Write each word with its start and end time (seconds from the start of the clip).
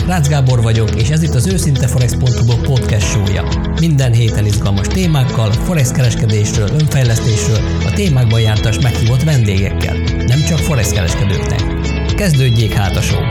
nektek, 0.00 0.06
Rácz 0.06 0.28
Gábor 0.28 0.62
vagyok, 0.62 0.94
és 0.94 1.10
ez 1.10 1.22
itt 1.22 1.34
az 1.34 1.46
őszinte 1.46 1.86
Forex.hu 1.86 2.60
podcast 2.62 3.06
show-ja. 3.06 3.44
Minden 3.80 4.12
héten 4.12 4.46
izgalmas 4.46 4.86
témákkal, 4.86 5.52
forex 5.52 5.90
kereskedésről, 5.90 6.68
önfejlesztésről, 6.68 7.58
a 7.86 7.92
témákban 7.94 8.40
jártas 8.40 8.78
meghívott 8.78 9.22
vendégekkel. 9.22 9.96
Nem 10.26 10.44
csak 10.48 10.58
forex 10.58 10.92
kereskedőknek. 10.92 11.62
Kezdődjék 12.16 12.72
hát 12.72 12.96
a 12.96 13.00
show! 13.00 13.22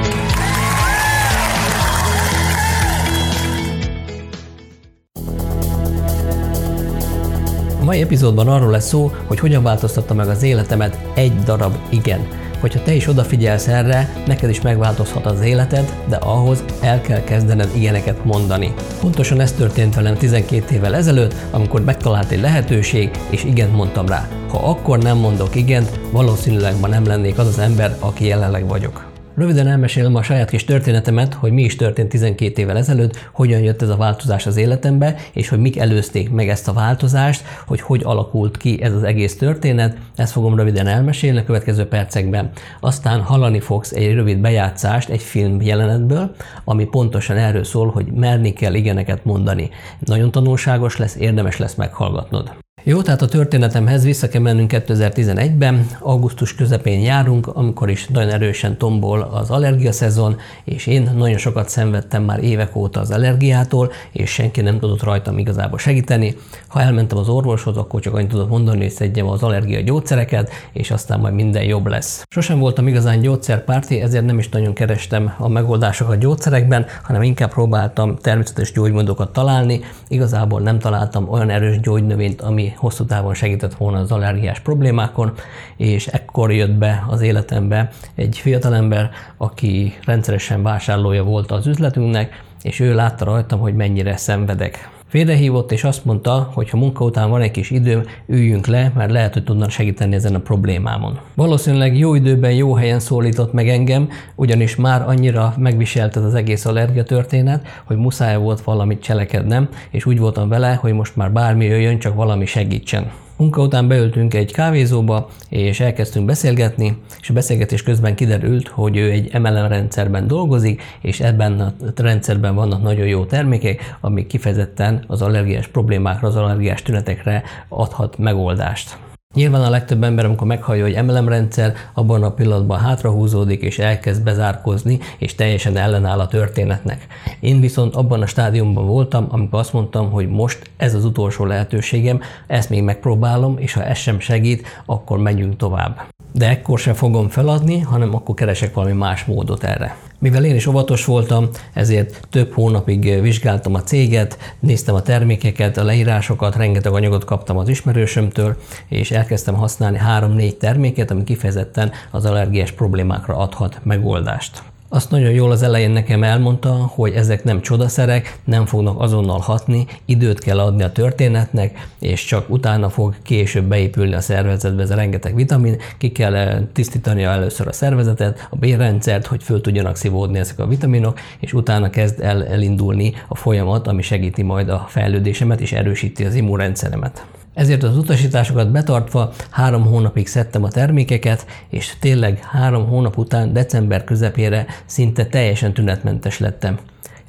A 7.80 7.84
mai 7.84 8.02
epizódban 8.02 8.48
arról 8.48 8.72
lesz 8.72 8.88
szó, 8.88 9.12
hogy 9.28 9.40
hogyan 9.40 9.64
változtatta 9.64 10.14
meg 10.14 10.28
az 10.28 10.44
életemet 10.44 11.00
egy 11.16 11.40
darab 11.44 11.76
igen– 11.90 12.28
Hogyha 12.60 12.82
te 12.82 12.94
is 12.94 13.08
odafigyelsz 13.08 13.68
erre, 13.68 14.14
neked 14.28 14.50
is 14.50 14.62
megváltozhat 14.62 15.26
az 15.26 15.42
életed, 15.42 15.94
de 16.08 16.16
ahhoz 16.16 16.64
el 16.82 17.02
kell 17.02 17.24
kezdened 17.24 17.70
ilyeneket 17.76 18.26
mondani. 18.26 18.74
Pontosan 19.00 19.40
ez 19.40 19.52
történt 19.52 19.96
velem 19.96 20.18
12 20.18 20.76
évvel 20.76 20.96
ezelőtt, 20.96 21.36
amikor 21.52 21.84
megtalált 21.84 22.32
egy 22.32 22.42
lehetőség, 22.42 23.10
és 23.30 23.44
igent 23.44 23.76
mondtam 23.76 24.08
rá. 24.08 24.28
Ha 24.50 24.58
akkor 24.58 25.00
nem 25.00 25.18
mondok 25.18 25.56
igent, 25.56 26.00
valószínűleg 26.12 26.80
ma 26.80 26.88
nem 26.88 27.06
lennék 27.06 27.38
az 27.38 27.48
az 27.48 27.60
ember, 27.60 27.96
aki 28.00 28.26
jelenleg 28.26 28.68
vagyok. 28.68 29.09
Röviden 29.36 29.68
elmesélem 29.68 30.16
a 30.16 30.24
saját 30.24 30.50
kis 30.50 30.64
történetemet, 30.64 31.34
hogy 31.34 31.52
mi 31.52 31.64
is 31.64 31.76
történt 31.76 32.10
12 32.10 32.62
évvel 32.62 32.78
ezelőtt, 32.78 33.30
hogyan 33.32 33.60
jött 33.60 33.82
ez 33.82 33.90
a 33.90 33.96
változás 33.96 34.46
az 34.46 34.58
életembe, 34.58 35.16
és 35.34 35.50
hogy 35.50 35.60
mik 35.60 35.78
előzték 35.78 36.32
meg 36.32 36.50
ezt 36.50 36.68
a 36.68 36.74
változást, 36.74 37.44
hogy 37.68 37.82
hogy 37.82 38.02
alakult 38.04 38.58
ki 38.58 38.82
ez 38.82 38.94
az 38.94 39.04
egész 39.04 39.38
történet. 39.38 39.98
Ezt 40.16 40.32
fogom 40.32 40.56
röviden 40.56 40.88
elmesélni 40.88 41.38
a 41.38 41.44
következő 41.44 41.86
percekben. 41.86 42.52
Aztán 42.80 43.22
hallani 43.22 43.60
fogsz 43.60 43.92
egy 43.92 44.14
rövid 44.14 44.38
bejátszást 44.38 45.10
egy 45.10 45.22
film 45.22 45.62
jelenetből, 45.62 46.36
ami 46.64 46.86
pontosan 46.86 47.38
erről 47.38 47.64
szól, 47.64 47.90
hogy 47.90 48.06
merni 48.06 48.54
kell 48.54 48.74
igeneket 48.74 49.26
mondani. 49.26 49.70
Nagyon 50.00 50.32
tanulságos 50.32 50.98
lesz, 50.98 51.16
érdemes 51.16 51.58
lesz 51.58 51.76
meghallgatnod. 51.76 52.52
Jó, 52.84 53.02
tehát 53.02 53.22
a 53.22 53.28
történetemhez 53.28 54.04
vissza 54.04 54.28
kell 54.28 54.42
mennünk 54.42 54.72
2011-ben, 54.74 55.88
augusztus 56.00 56.56
közepén 56.56 57.00
járunk, 57.00 57.48
amikor 57.48 57.90
is 57.90 58.08
nagyon 58.08 58.30
erősen 58.30 58.78
tombol 58.78 59.22
az 59.22 59.50
allergia 59.50 59.92
szezon, 59.92 60.36
és 60.64 60.88
én 60.88 61.10
nagyon 61.18 61.38
sokat 61.38 61.70
szenvedtem 61.70 62.24
már 62.24 62.44
évek 62.44 62.76
óta 62.76 63.00
az 63.00 63.12
allergiától, 63.12 63.92
és 64.12 64.30
senki 64.30 64.62
nem 64.62 64.80
tudott 64.80 65.04
rajtam 65.04 65.38
igazából 65.38 65.78
segíteni. 65.78 66.36
Ha 66.68 66.82
elmentem 66.82 67.18
az 67.18 67.30
orvoshoz, 67.30 67.78
akkor 67.78 68.02
csak 68.02 68.14
annyit 68.14 68.30
tudott 68.30 68.50
mondani, 68.50 68.82
hogy 68.82 68.90
szedjem 68.90 69.28
az 69.28 69.44
allergia 69.44 69.82
gyógyszereket, 69.82 70.52
és 70.74 70.92
aztán 70.92 71.20
majd 71.20 71.34
minden 71.34 71.64
jobb 71.64 71.88
lesz. 71.88 72.24
Sosem 72.30 72.60
voltam 72.60 72.88
igazán 72.88 73.20
gyógyszerpárti, 73.20 74.02
ezért 74.02 74.26
nem 74.26 74.40
is 74.40 74.50
nagyon 74.50 74.74
kerestem 74.74 75.34
a 75.38 75.48
megoldásokat 75.48 76.20
gyógyszerekben, 76.20 76.86
hanem 77.04 77.22
inkább 77.22 77.50
próbáltam 77.50 78.16
természetes 78.16 78.72
gyógymódokat 78.72 79.34
találni. 79.34 79.80
Igazából 80.08 80.62
nem 80.62 80.80
találtam 80.80 81.30
olyan 81.30 81.50
erős 81.50 81.80
gyógynövényt, 81.80 82.42
ami 82.42 82.69
hosszú 82.78 83.06
távon 83.06 83.34
segített 83.34 83.74
volna 83.74 84.00
az 84.00 84.12
allergiás 84.12 84.60
problémákon, 84.60 85.34
és 85.78 86.08
ekkor 86.08 86.52
jött 86.52 86.74
be 86.74 87.04
az 87.08 87.22
életembe 87.22 87.90
egy 88.16 88.38
fiatalember, 88.38 89.10
aki 89.38 89.98
rendszeresen 90.06 90.64
vásárlója 90.64 91.24
volt 91.24 91.52
az 91.52 91.68
üzletünknek, 91.68 92.44
és 92.62 92.80
ő 92.80 92.96
látta 92.96 93.26
rajtam, 93.26 93.60
hogy 93.60 93.76
mennyire 93.76 94.18
szenvedek. 94.18 94.90
Félrehívott, 95.10 95.72
és 95.72 95.84
azt 95.84 96.06
mondta, 96.06 96.50
hogy 96.54 96.70
ha 96.70 96.78
munka 96.78 97.04
után 97.04 97.30
van 97.30 97.42
egy 97.42 97.52
kis 97.52 97.72
időm, 97.72 98.04
üljünk 98.26 98.68
le, 98.68 98.92
mert 98.96 99.12
lehet, 99.12 99.34
hogy 99.34 99.44
tudnak 99.44 99.70
segíteni 99.70 100.16
ezen 100.16 100.36
a 100.36 100.40
problémámon. 100.40 101.20
Valószínűleg 101.36 101.98
jó 101.98 102.16
időben, 102.16 102.52
jó 102.52 102.74
helyen 102.74 103.00
szólított 103.00 103.54
meg 103.54 103.70
engem, 103.70 104.10
ugyanis 104.36 104.76
már 104.76 105.02
annyira 105.08 105.54
megviselt 105.58 106.16
ez 106.16 106.24
az 106.24 106.34
egész 106.34 106.66
allergia 106.66 107.04
történet, 107.04 107.68
hogy 107.84 107.98
muszáj 107.98 108.38
volt 108.38 108.62
valamit 108.62 109.02
cselekednem, 109.02 109.70
és 109.90 110.06
úgy 110.06 110.20
voltam 110.20 110.50
vele, 110.50 110.74
hogy 110.74 110.94
most 110.94 111.16
már 111.16 111.32
bármi 111.32 111.66
jöjjön, 111.66 112.00
csak 112.00 112.16
valami 112.16 112.46
segítsen. 112.46 113.12
Munka 113.40 113.62
után 113.62 113.88
beültünk 113.88 114.34
egy 114.34 114.52
kávézóba, 114.52 115.30
és 115.50 115.80
elkezdtünk 115.80 116.26
beszélgetni, 116.26 116.98
és 117.22 117.30
a 117.30 117.34
beszélgetés 117.34 117.84
közben 117.84 118.16
kiderült, 118.16 118.68
hogy 118.68 118.98
ő 118.98 119.12
egy 119.12 119.40
MLM 119.40 119.68
rendszerben 119.68 120.28
dolgozik, 120.28 120.82
és 121.02 121.20
ebben 121.20 121.60
a 121.60 121.74
rendszerben 121.96 122.56
vannak 122.56 122.82
nagyon 122.82 123.08
jó 123.08 123.26
termékek, 123.26 123.98
amik 124.02 124.28
kifejezetten 124.28 125.04
az 125.08 125.22
allergiás 125.22 125.68
problémákra, 125.68 126.28
az 126.28 126.36
allergiás 126.36 126.82
tünetekre 126.82 127.44
adhat 127.70 128.18
megoldást. 128.18 128.98
Nyilván 129.36 129.62
a 129.62 129.70
legtöbb 129.70 130.04
ember, 130.04 130.26
amikor 130.26 130.48
meghallja, 130.48 130.84
hogy 130.84 131.06
MLM 131.06 131.28
rendszer, 131.28 131.74
abban 131.94 132.24
a 132.24 132.32
pillanatban 132.32 132.80
hátrahúzódik 132.80 133.62
és 133.62 133.80
elkezd 133.80 134.24
bezárkozni, 134.24 135.00
és 135.18 135.36
teljesen 135.36 135.78
ellenáll 135.78 136.20
a 136.20 136.28
történetnek. 136.28 137.08
Én 137.40 137.60
viszont 137.60 137.96
abban 137.96 138.22
a 138.22 138.26
stádiumban 138.26 138.86
voltam, 138.86 139.28
amikor 139.30 139.60
azt 139.60 139.74
mondtam, 139.74 140.12
hogy 140.12 140.30
most 140.30 140.72
ez 140.78 140.96
az 140.96 141.06
utolsó 141.06 141.46
lehetőségem, 141.46 142.22
ezt 142.48 142.70
még 142.70 142.84
megpróbálom, 142.84 143.58
és 143.58 143.74
ha 143.74 143.84
ez 143.84 143.98
sem 143.98 144.20
segít, 144.20 144.68
akkor 144.86 145.18
megyünk 145.18 145.58
tovább. 145.58 146.02
De 146.32 146.50
ekkor 146.50 146.80
sem 146.80 146.94
fogom 146.94 147.30
feladni, 147.30 147.80
hanem 147.80 148.16
akkor 148.16 148.36
keresek 148.36 148.74
valami 148.74 148.94
más 148.94 149.26
módot 149.26 149.64
erre. 149.64 149.98
Mivel 150.20 150.46
én 150.46 150.56
is 150.56 150.66
óvatos 150.66 151.06
voltam, 151.06 151.50
ezért 151.74 152.28
több 152.30 152.54
hónapig 152.54 153.22
vizsgáltam 153.22 153.74
a 153.74 153.84
céget, 153.84 154.38
néztem 154.60 154.96
a 154.96 155.02
termékeket, 155.02 155.78
a 155.78 155.84
leírásokat, 155.84 156.56
rengeteg 156.56 156.94
anyagot 156.94 157.26
kaptam 157.26 157.58
az 157.58 157.70
ismerősömtől, 157.70 158.58
és 158.88 159.12
elkezdtem 159.12 159.56
használni 159.56 159.98
három-négy 159.98 160.58
terméket, 160.58 161.12
ami 161.12 161.24
kifejezetten 161.24 161.92
az 162.12 162.26
allergiás 162.26 162.72
problémákra 162.72 163.38
adhat 163.38 163.80
megoldást. 163.84 164.64
Azt 164.92 165.12
nagyon 165.12 165.32
jól 165.32 165.52
az 165.52 165.64
elején 165.64 165.92
nekem 165.92 166.24
elmondta, 166.24 166.70
hogy 166.70 167.14
ezek 167.14 167.44
nem 167.44 167.62
csodaszerek, 167.62 168.40
nem 168.44 168.66
fognak 168.66 169.02
azonnal 169.02 169.40
hatni, 169.40 169.86
időt 170.06 170.40
kell 170.40 170.60
adni 170.60 170.84
a 170.84 170.92
történetnek, 170.92 171.90
és 172.00 172.26
csak 172.26 172.50
utána 172.50 172.90
fog 172.90 173.16
később 173.22 173.66
beépülni 173.66 174.14
a 174.14 174.22
szervezetbe 174.22 174.82
ez 174.82 174.90
a 174.90 174.96
rengeteg 174.96 175.36
vitamin, 175.36 175.78
ki 175.98 176.12
kell 176.12 176.36
eh, 176.36 176.60
tisztítani 176.74 177.24
először 177.24 177.68
a 177.68 177.72
szervezetet, 177.72 178.48
a 178.50 178.56
bérrendszert, 178.56 179.26
hogy 179.26 179.44
föl 179.44 179.62
tudjanak 179.62 179.96
szívódni 179.96 180.40
ezek 180.40 180.60
a 180.60 180.68
vitaminok, 180.68 181.20
és 181.40 181.54
utána 181.54 181.90
kezd 181.90 182.22
el 182.22 182.46
elindulni 182.46 183.14
a 183.28 183.36
folyamat, 183.36 183.88
ami 183.88 184.02
segíti 184.02 184.42
majd 184.42 184.70
a 184.70 184.86
fejlődésemet 184.88 185.62
és 185.62 185.72
erősíti 185.72 186.26
az 186.26 186.36
immunrendszeremet. 186.36 187.26
Ezért 187.60 187.84
az 187.84 187.98
utasításokat 187.98 188.72
betartva 188.72 189.32
három 189.50 189.86
hónapig 189.86 190.28
szedtem 190.28 190.64
a 190.64 190.70
termékeket, 190.70 191.46
és 191.70 191.94
tényleg 192.00 192.40
három 192.44 192.88
hónap 192.88 193.18
után 193.18 193.54
december 193.54 194.04
közepére 194.04 194.66
szinte 194.86 195.26
teljesen 195.26 195.74
tünetmentes 195.74 196.40
lettem. 196.40 196.78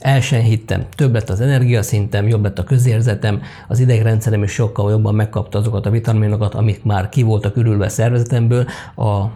El 0.00 0.20
sem 0.20 0.40
hittem. 0.40 0.84
Több 0.96 1.12
lett 1.12 1.28
az 1.28 1.40
energiaszintem, 1.40 2.28
jobb 2.28 2.42
lett 2.42 2.58
a 2.58 2.64
közérzetem, 2.64 3.42
az 3.68 3.78
idegrendszerem 3.78 4.42
is 4.42 4.50
sokkal 4.50 4.90
jobban 4.90 5.14
megkapta 5.14 5.58
azokat 5.58 5.86
a 5.86 5.90
vitaminokat, 5.90 6.54
amik 6.54 6.84
már 6.84 7.08
ki 7.08 7.22
voltak 7.22 7.56
ürülve 7.56 7.84
a 7.84 7.88
szervezetemből. 7.88 8.66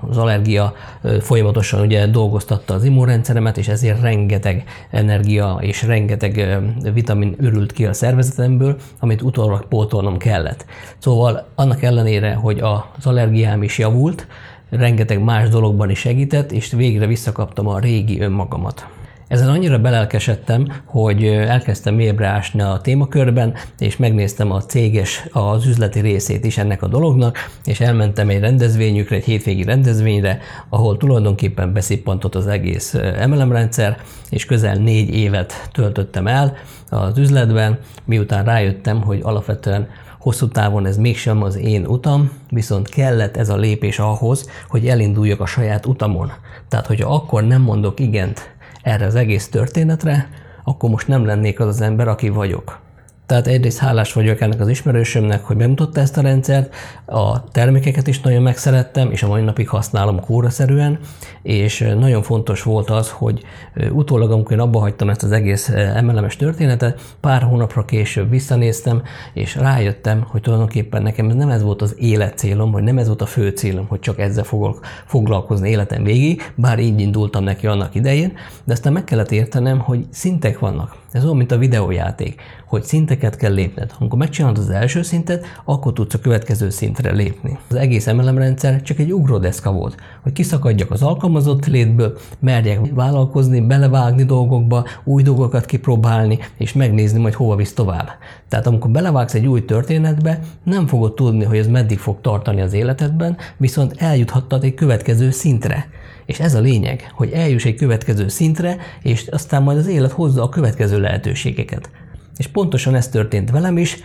Az 0.01 0.17
allergia 0.17 0.73
folyamatosan 1.21 1.81
ugye 1.81 2.07
dolgoztatta 2.07 2.75
az 2.75 2.85
immunrendszeremet, 2.85 3.59
és 3.59 3.69
ezért 3.69 4.01
rengeteg 4.01 4.65
energia 4.91 5.59
és 5.61 5.83
rengeteg 5.83 6.59
vitamin 6.93 7.35
ürült 7.39 7.73
ki 7.73 7.87
a 7.87 7.93
szervezetemből, 7.93 8.77
amit 9.01 9.23
utólag 9.23 9.65
pótolnom 9.69 10.19
kellett. 10.19 10.65
Szóval 10.99 11.47
annak 11.55 11.83
ellenére, 11.83 12.35
hogy 12.35 12.61
az 12.61 13.07
allergiám 13.07 13.63
is 13.63 13.79
javult, 13.79 14.27
rengeteg 14.71 15.23
más 15.23 15.49
dologban 15.49 15.91
is 15.91 15.99
segített, 15.99 16.53
és 16.53 16.73
végre 16.73 17.07
visszakaptam 17.07 17.69
a 17.69 17.79
régi 17.79 18.21
önmagamat. 18.21 18.87
Ezen 19.35 19.49
annyira 19.49 19.79
belelkesedtem, 19.79 20.67
hogy 20.85 21.25
elkezdtem 21.25 21.95
mélyebbre 21.95 22.27
ásni 22.27 22.61
a 22.61 22.81
témakörben, 22.83 23.55
és 23.79 23.97
megnéztem 23.97 24.51
a 24.51 24.63
céges, 24.63 25.27
az 25.33 25.67
üzleti 25.67 26.01
részét 26.01 26.45
is 26.45 26.59
ennek 26.59 26.83
a 26.83 26.87
dolognak, 26.87 27.39
és 27.65 27.81
elmentem 27.81 28.29
egy 28.29 28.41
rendezvényükre, 28.41 29.17
egy 29.17 29.25
hétvégi 29.25 29.65
rendezvényre, 29.65 30.39
ahol 30.69 30.97
tulajdonképpen 30.97 31.73
beszippantott 31.73 32.35
az 32.35 32.47
egész 32.47 32.95
MLM 33.29 33.53
rendszer, 33.53 33.99
és 34.31 34.45
közel 34.45 34.75
négy 34.75 35.15
évet 35.15 35.69
töltöttem 35.73 36.27
el 36.27 36.57
az 36.91 37.19
üzletben, 37.19 37.79
miután 38.05 38.45
rájöttem, 38.45 39.03
hogy 39.03 39.21
alapvetően 39.23 39.89
hosszú 40.25 40.49
távon 40.49 40.87
ez 40.87 40.97
mégsem 40.97 41.43
az 41.43 41.57
én 41.57 41.87
utam, 41.87 42.31
viszont 42.51 42.89
kellett 42.89 43.37
ez 43.37 43.49
a 43.49 43.57
lépés 43.57 43.99
ahhoz, 43.99 44.49
hogy 44.69 44.87
elinduljak 44.87 45.41
a 45.41 45.47
saját 45.47 45.87
utamon. 45.87 46.33
Tehát, 46.69 46.87
hogyha 46.87 47.15
akkor 47.15 47.45
nem 47.45 47.63
mondok 47.63 48.01
igent 48.01 48.54
erre 48.85 49.07
az 49.07 49.15
egész 49.15 49.49
történetre, 49.49 50.29
akkor 50.65 50.91
most 50.91 51.09
nem 51.09 51.25
lennék 51.25 51.61
az 51.61 51.67
az 51.67 51.81
ember, 51.81 52.09
aki 52.09 52.29
vagyok. 52.29 52.81
Tehát 53.27 53.47
egyrészt 53.47 53.79
hálás 53.79 54.13
vagyok 54.13 54.41
ennek 54.41 54.61
az 54.61 54.69
ismerősömnek, 54.69 55.45
hogy 55.45 55.57
bemutatta 55.57 56.01
ezt 56.01 56.17
a 56.17 56.21
rendszert, 56.21 56.75
a 57.07 57.45
termékeket 57.45 58.07
is 58.07 58.21
nagyon 58.21 58.43
megszerettem, 58.43 59.11
és 59.11 59.23
a 59.23 59.29
mai 59.29 59.43
napig 59.43 59.69
használom 59.69 60.21
kóraszerűen, 60.21 60.99
és 61.43 61.93
nagyon 61.99 62.23
fontos 62.23 62.63
volt 62.63 62.91
az, 62.91 63.11
hogy 63.11 63.43
utólag, 63.91 64.31
amikor 64.31 64.53
én 64.53 64.59
abba 64.59 64.79
hagytam 64.79 65.11
ezt 65.11 65.23
az 65.23 65.33
egész 65.33 65.69
emelemes 65.69 66.37
történetet, 66.37 67.01
pár 67.21 67.43
hónapra 67.43 67.85
később 67.85 68.31
visszanéztem, 68.31 69.03
és 69.35 69.57
rájöttem, 69.57 70.25
hogy 70.29 70.41
tulajdonképpen 70.41 71.03
nekem 71.03 71.27
nem 71.27 71.49
ez 71.49 71.63
volt 71.63 71.83
az 71.83 71.95
életcélom, 71.99 72.71
vagy 72.71 72.83
nem 72.83 72.99
ez 72.99 73.07
volt 73.07 73.23
a 73.23 73.27
fő 73.27 73.49
célom, 73.49 73.87
hogy 73.87 74.01
csak 74.01 74.19
ezzel 74.19 74.45
fogok 74.45 74.81
foglalkozni 75.07 75.71
életem 75.71 76.03
végig, 76.03 76.53
bár 76.55 76.79
így 76.79 77.01
indultam 77.01 77.45
neki 77.45 77.67
annak 77.67 77.95
idején, 77.95 78.33
de 78.65 78.73
aztán 78.73 78.93
meg 78.93 79.05
kellett 79.05 79.33
értenem, 79.33 79.79
hogy 79.79 80.07
szintek 80.11 80.59
vannak. 80.59 81.03
Ez 81.15 81.25
olyan, 81.25 81.37
mint 81.37 81.53
a 81.53 81.59
videójáték, 81.59 82.41
hogy 82.67 82.83
szinteket 82.83 83.37
kell 83.37 83.53
lépned. 83.53 83.93
Amikor 83.99 84.19
megcsinálod 84.19 84.59
az 84.59 84.71
első 84.71 85.03
szintet, 85.03 85.45
akkor 85.65 85.93
tudsz 85.93 86.15
a 86.15 86.19
következő 86.19 86.71
szintre 86.71 87.13
lépni. 87.13 87.59
Az 87.69 87.77
egész 87.77 88.07
MLM-rendszer 88.07 88.83
csak 88.83 88.99
egy 88.99 89.13
ugródeszka 89.13 89.73
volt, 89.73 89.97
hogy 90.23 90.33
kiszakadjak 90.33 90.91
az 90.91 91.03
alkalmazott 91.03 91.67
létből, 91.67 92.19
merjek 92.39 92.81
vállalkozni, 92.95 93.61
belevágni 93.61 94.25
dolgokba, 94.25 94.85
új 95.05 95.23
dolgokat 95.23 95.65
kipróbálni, 95.65 96.39
és 96.57 96.73
megnézni, 96.73 97.21
majd 97.21 97.35
hova 97.35 97.57
visz 97.57 97.73
tovább. 97.73 98.09
Tehát 98.49 98.67
amikor 98.67 98.91
belevágsz 98.91 99.35
egy 99.35 99.47
új 99.47 99.65
történetbe, 99.65 100.41
nem 100.63 100.87
fogod 100.87 101.15
tudni, 101.15 101.45
hogy 101.45 101.59
ez 101.59 101.67
meddig 101.67 101.99
fog 101.99 102.21
tartani 102.21 102.61
az 102.61 102.73
életedben, 102.73 103.37
viszont 103.57 103.95
eljuthattad 103.97 104.65
egy 104.65 104.75
következő 104.75 105.31
szintre. 105.31 105.89
És 106.27 106.41
ez 106.41 106.55
a 106.55 106.61
lényeg, 106.61 107.11
hogy 107.13 107.31
eljuss 107.31 107.65
egy 107.65 107.75
következő 107.75 108.29
szintre, 108.29 108.77
és 109.03 109.27
aztán 109.27 109.63
majd 109.63 109.79
az 109.79 109.87
élet 109.87 110.13
hozza 110.13 110.43
a 110.43 110.49
következő 110.49 111.01
lehetőségeket. 111.01 111.91
És 112.37 112.47
pontosan 112.47 112.95
ez 112.95 113.09
történt 113.09 113.51
velem 113.51 113.79
is, 113.79 113.97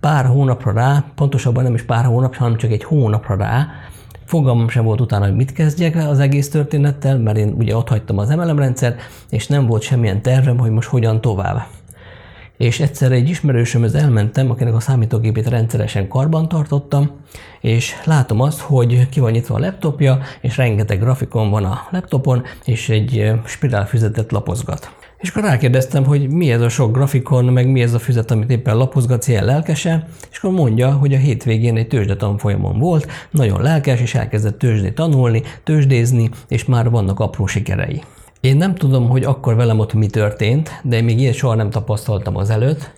pár 0.00 0.24
hónapra 0.24 0.72
rá, 0.72 1.04
pontosabban 1.14 1.62
nem 1.62 1.74
is 1.74 1.82
pár 1.82 2.04
hónap, 2.04 2.34
hanem 2.34 2.56
csak 2.56 2.70
egy 2.70 2.84
hónapra 2.84 3.36
rá, 3.36 3.68
fogalmam 4.24 4.68
sem 4.68 4.84
volt 4.84 5.00
utána, 5.00 5.24
hogy 5.24 5.36
mit 5.36 5.52
kezdjek 5.52 5.96
az 5.96 6.18
egész 6.18 6.50
történettel, 6.50 7.18
mert 7.18 7.36
én 7.36 7.54
ugye 7.58 7.76
ott 7.76 7.88
hagytam 7.88 8.18
az 8.18 8.28
MLM 8.28 8.58
rendszer, 8.58 8.96
és 9.30 9.46
nem 9.46 9.66
volt 9.66 9.82
semmilyen 9.82 10.22
tervem, 10.22 10.58
hogy 10.58 10.70
most 10.70 10.88
hogyan 10.88 11.20
tovább 11.20 11.66
és 12.60 12.80
egyszer 12.80 13.12
egy 13.12 13.28
ismerősömhöz 13.28 13.94
elmentem, 13.94 14.50
akinek 14.50 14.74
a 14.74 14.80
számítógépét 14.80 15.48
rendszeresen 15.48 16.08
karban 16.08 16.48
tartottam, 16.48 17.10
és 17.60 17.94
látom 18.04 18.40
azt, 18.40 18.60
hogy 18.60 19.08
ki 19.08 19.20
van 19.20 19.30
nyitva 19.30 19.54
a 19.54 19.58
laptopja, 19.58 20.18
és 20.40 20.56
rengeteg 20.56 20.98
grafikon 20.98 21.50
van 21.50 21.64
a 21.64 21.86
laptopon, 21.90 22.42
és 22.64 22.88
egy 22.88 23.32
spirálfüzetet 23.44 24.32
lapozgat. 24.32 24.94
És 25.18 25.28
akkor 25.28 25.42
rákérdeztem, 25.42 26.04
hogy 26.04 26.28
mi 26.28 26.52
ez 26.52 26.60
a 26.60 26.68
sok 26.68 26.92
grafikon, 26.92 27.44
meg 27.44 27.70
mi 27.70 27.82
ez 27.82 27.94
a 27.94 27.98
füzet, 27.98 28.30
amit 28.30 28.50
éppen 28.50 28.76
lapozgatsz 28.76 29.28
ilyen 29.28 29.44
lelkese, 29.44 30.08
és 30.30 30.38
akkor 30.38 30.52
mondja, 30.52 30.92
hogy 30.92 31.14
a 31.14 31.18
hétvégén 31.18 31.76
egy 31.76 31.88
tőzsdetanfolyamon 31.88 32.78
volt, 32.78 33.06
nagyon 33.30 33.62
lelkes, 33.62 34.00
és 34.00 34.14
elkezdett 34.14 34.58
tőzsdét 34.58 34.94
tanulni, 34.94 35.42
tőzsdézni, 35.64 36.30
és 36.48 36.64
már 36.64 36.90
vannak 36.90 37.20
apró 37.20 37.46
sikerei. 37.46 38.02
Én 38.40 38.56
nem 38.56 38.74
tudom, 38.74 39.08
hogy 39.08 39.24
akkor 39.24 39.54
velem 39.54 39.78
ott 39.78 39.92
mi 39.92 40.06
történt, 40.06 40.80
de 40.82 40.96
én 40.96 41.04
még 41.04 41.20
ilyet 41.20 41.34
soha 41.34 41.54
nem 41.54 41.70
tapasztaltam 41.70 42.36
az 42.36 42.50
előtt. 42.50 42.90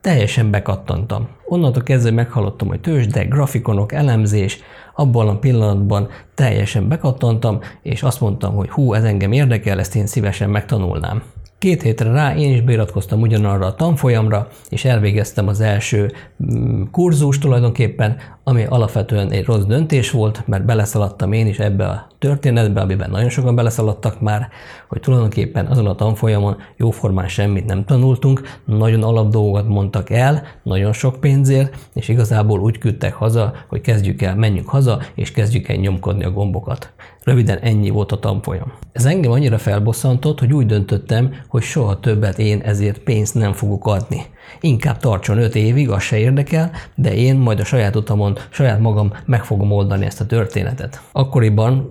Teljesen 0.00 0.50
bekattantam. 0.50 1.28
Onnantól 1.46 1.82
kezdve 1.82 2.10
meghallottam, 2.10 2.68
hogy 2.68 2.80
tőzsde, 2.80 3.24
grafikonok, 3.24 3.92
elemzés, 3.92 4.58
abban 4.94 5.28
a 5.28 5.38
pillanatban 5.38 6.08
teljesen 6.34 6.88
bekattantam, 6.88 7.58
és 7.82 8.02
azt 8.02 8.20
mondtam, 8.20 8.54
hogy 8.54 8.68
hú, 8.68 8.94
ez 8.94 9.04
engem 9.04 9.32
érdekel, 9.32 9.78
ezt 9.78 9.96
én 9.96 10.06
szívesen 10.06 10.50
megtanulnám. 10.50 11.22
Két 11.58 11.82
hétre 11.82 12.10
rá 12.10 12.36
én 12.36 12.52
is 12.52 12.60
beiratkoztam 12.60 13.20
ugyanarra 13.20 13.66
a 13.66 13.74
tanfolyamra, 13.74 14.48
és 14.68 14.84
elvégeztem 14.84 15.48
az 15.48 15.60
első 15.60 16.12
mm, 16.54 16.82
kurzus 16.90 17.38
tulajdonképpen, 17.38 18.16
ami 18.44 18.64
alapvetően 18.64 19.30
egy 19.30 19.44
rossz 19.44 19.64
döntés 19.64 20.10
volt, 20.10 20.42
mert 20.46 20.64
beleszaladtam 20.64 21.32
én 21.32 21.46
is 21.46 21.58
ebbe 21.58 21.86
a 21.86 22.09
történetbe, 22.20 22.80
amiben 22.80 23.10
nagyon 23.10 23.28
sokan 23.28 23.54
beleszaladtak 23.54 24.20
már, 24.20 24.48
hogy 24.88 25.00
tulajdonképpen 25.00 25.66
azon 25.66 25.86
a 25.86 25.94
tanfolyamon 25.94 26.56
jóformán 26.76 27.28
semmit 27.28 27.66
nem 27.66 27.84
tanultunk, 27.84 28.58
nagyon 28.64 29.02
alap 29.02 29.30
dolgokat 29.30 29.68
mondtak 29.68 30.10
el, 30.10 30.42
nagyon 30.62 30.92
sok 30.92 31.20
pénzért, 31.20 31.76
és 31.94 32.08
igazából 32.08 32.60
úgy 32.60 32.78
küldtek 32.78 33.14
haza, 33.14 33.52
hogy 33.68 33.80
kezdjük 33.80 34.22
el, 34.22 34.34
menjünk 34.34 34.68
haza, 34.68 35.00
és 35.14 35.32
kezdjük 35.32 35.68
el 35.68 35.76
nyomkodni 35.76 36.24
a 36.24 36.30
gombokat. 36.30 36.92
Röviden 37.24 37.58
ennyi 37.58 37.90
volt 37.90 38.12
a 38.12 38.18
tanfolyam. 38.18 38.72
Ez 38.92 39.04
engem 39.04 39.30
annyira 39.30 39.58
felbosszantott, 39.58 40.38
hogy 40.38 40.52
úgy 40.52 40.66
döntöttem, 40.66 41.34
hogy 41.48 41.62
soha 41.62 42.00
többet 42.00 42.38
én 42.38 42.60
ezért 42.60 42.98
pénzt 42.98 43.34
nem 43.34 43.52
fogok 43.52 43.86
adni. 43.86 44.22
Inkább 44.60 44.96
tartson 44.96 45.38
öt 45.38 45.54
évig, 45.54 45.90
az 45.90 46.02
se 46.02 46.18
érdekel, 46.18 46.70
de 46.94 47.14
én 47.14 47.36
majd 47.36 47.60
a 47.60 47.64
saját 47.64 47.96
utamon, 47.96 48.36
saját 48.50 48.80
magam 48.80 49.12
meg 49.26 49.44
fogom 49.44 49.72
oldani 49.72 50.04
ezt 50.04 50.20
a 50.20 50.26
történetet. 50.26 51.00
Akkoriban 51.12 51.90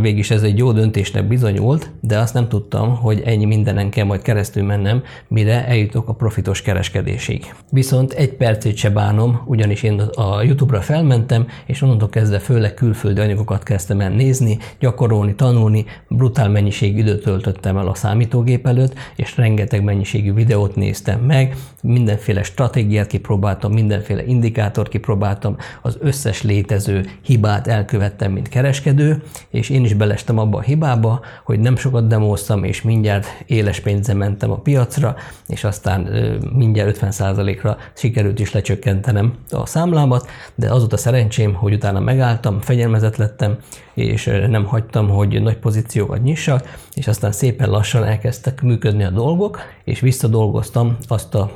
végig 0.00 0.26
ez 0.28 0.42
egy 0.42 0.58
jó 0.58 0.72
döntésnek 0.72 1.28
bizonyult, 1.28 1.90
de 2.00 2.18
azt 2.18 2.34
nem 2.34 2.48
tudtam, 2.48 2.96
hogy 2.96 3.22
ennyi 3.24 3.44
mindenen 3.44 3.90
kell 3.90 4.04
majd 4.04 4.22
keresztül 4.22 4.62
mennem, 4.62 5.02
mire 5.28 5.66
eljutok 5.66 6.08
a 6.08 6.12
profitos 6.12 6.62
kereskedésig. 6.62 7.54
Viszont 7.70 8.12
egy 8.12 8.32
percét 8.32 8.76
se 8.76 8.90
bánom, 8.90 9.40
ugyanis 9.46 9.82
én 9.82 10.00
a 10.00 10.42
YouTube-ra 10.42 10.80
felmentem, 10.80 11.46
és 11.66 11.82
onnantól 11.82 12.08
kezdve 12.08 12.38
főleg 12.38 12.74
külföldi 12.74 13.20
anyagokat 13.20 13.62
kezdtem 13.62 14.00
el 14.00 14.10
nézni, 14.10 14.58
gyakorolni, 14.78 15.34
tanulni, 15.34 15.84
brutál 16.08 16.48
mennyiségű 16.48 16.98
időt 16.98 17.22
töltöttem 17.22 17.76
el 17.76 17.88
a 17.88 17.94
számítógép 17.94 18.66
előtt, 18.66 18.94
és 19.16 19.36
rengeteg 19.36 19.84
mennyiségű 19.84 20.32
videót 20.32 20.76
néztem 20.76 21.20
meg, 21.20 21.56
mindenféle 21.90 22.42
stratégiát 22.42 23.06
kipróbáltam, 23.06 23.72
mindenféle 23.72 24.24
indikátort 24.24 24.88
kipróbáltam, 24.88 25.56
az 25.82 25.96
összes 26.00 26.42
létező 26.42 27.10
hibát 27.22 27.66
elkövettem, 27.66 28.32
mint 28.32 28.48
kereskedő, 28.48 29.22
és 29.50 29.68
én 29.68 29.84
is 29.84 29.94
belestem 29.94 30.38
abba 30.38 30.58
a 30.58 30.62
hibába, 30.62 31.20
hogy 31.44 31.60
nem 31.60 31.76
sokat 31.76 32.06
demóztam, 32.06 32.64
és 32.64 32.82
mindjárt 32.82 33.26
éles 33.46 33.80
pénzzel 33.80 34.16
mentem 34.16 34.50
a 34.50 34.58
piacra, 34.58 35.16
és 35.46 35.64
aztán 35.64 36.08
mindjárt 36.52 36.98
50%-ra 37.00 37.76
sikerült 37.94 38.40
is 38.40 38.52
lecsökkentenem 38.52 39.34
a 39.50 39.66
számlámat, 39.66 40.28
de 40.54 40.72
az 40.72 40.78
volt 40.78 40.92
a 40.92 40.96
szerencsém, 40.96 41.54
hogy 41.54 41.72
utána 41.72 42.00
megálltam, 42.00 42.60
fegyelmezett 42.60 43.16
lettem, 43.16 43.58
és 43.94 44.30
nem 44.48 44.64
hagytam, 44.64 45.08
hogy 45.08 45.42
nagy 45.42 45.56
pozíciókat 45.56 46.22
nyissak, 46.22 46.78
és 46.94 47.08
aztán 47.08 47.32
szépen 47.32 47.70
lassan 47.70 48.04
elkezdtek 48.04 48.62
működni 48.62 49.04
a 49.04 49.10
dolgok, 49.10 49.60
és 49.84 50.00
visszadolgoztam 50.00 50.96
azt 51.08 51.34
a 51.34 51.50